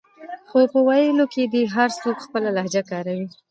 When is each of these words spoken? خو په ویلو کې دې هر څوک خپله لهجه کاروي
خو 0.49 0.59
په 0.71 0.79
ویلو 0.87 1.25
کې 1.33 1.43
دې 1.53 1.61
هر 1.75 1.89
څوک 2.01 2.17
خپله 2.25 2.49
لهجه 2.57 2.81
کاروي 2.91 3.27